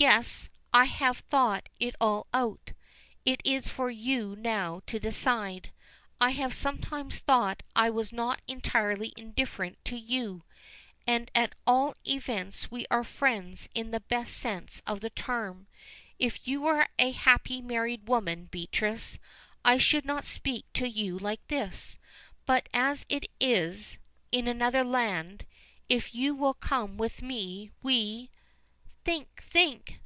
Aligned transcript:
"Yes; 0.00 0.48
I 0.72 0.84
have 0.84 1.18
thought 1.28 1.68
it 1.80 1.96
all 2.00 2.28
out. 2.32 2.72
It 3.24 3.40
is 3.44 3.68
for 3.68 3.90
you 3.90 4.36
now 4.36 4.80
to 4.86 5.00
decide. 5.00 5.72
I 6.20 6.30
have 6.30 6.54
sometimes 6.54 7.18
thought 7.18 7.64
I 7.74 7.90
was 7.90 8.12
not 8.12 8.40
entirely 8.46 9.12
indifferent 9.16 9.76
to 9.86 9.96
you, 9.96 10.44
and 11.04 11.32
at 11.34 11.56
all 11.66 11.96
events 12.06 12.70
we 12.70 12.86
are 12.92 13.02
friends 13.02 13.68
in 13.74 13.90
the 13.90 13.98
best 13.98 14.36
sense 14.36 14.80
of 14.86 15.00
the 15.00 15.10
term. 15.10 15.66
If 16.16 16.46
you 16.46 16.60
were 16.60 16.86
a 17.00 17.10
happy 17.10 17.60
married 17.60 18.06
woman, 18.06 18.44
Beatrice, 18.52 19.18
I 19.64 19.78
should 19.78 20.04
not 20.04 20.22
speak 20.22 20.64
to 20.74 20.88
you 20.88 21.18
like 21.18 21.44
this, 21.48 21.98
but 22.46 22.68
as 22.72 23.04
it 23.08 23.28
is 23.40 23.98
in 24.30 24.46
another 24.46 24.84
land 24.84 25.44
if 25.88 26.14
you 26.14 26.36
will 26.36 26.54
come 26.54 26.98
with 26.98 27.20
me 27.20 27.72
we" 27.82 28.30
"Think, 29.08 29.42
think!" 29.42 29.94